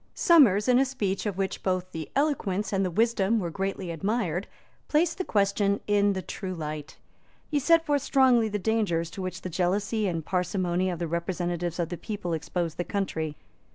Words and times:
Somers, 0.15 0.67
in 0.67 0.79
a 0.79 0.83
speech 0.85 1.27
of 1.27 1.37
which 1.37 1.61
both 1.61 1.91
the 1.91 2.09
eloquence 2.15 2.73
and 2.73 2.83
the 2.83 2.89
wisdom 2.89 3.39
were 3.39 3.51
greatly 3.51 3.91
admired, 3.91 4.47
placed 4.87 5.19
the 5.19 5.23
question 5.23 5.79
in 5.85 6.13
the 6.13 6.23
true 6.23 6.55
light. 6.55 6.97
He 7.51 7.59
set 7.59 7.85
forth 7.85 8.01
strongly 8.01 8.49
the 8.49 8.57
dangers 8.57 9.11
to 9.11 9.21
which 9.21 9.41
the 9.43 9.47
jealousy 9.49 10.07
and 10.07 10.25
parsimony 10.25 10.89
of 10.89 10.97
the 10.97 11.07
representatives 11.07 11.77
of 11.77 11.89
the 11.89 11.97
people 11.97 12.33
exposed 12.33 12.77
the 12.77 12.83
country. 12.83 13.37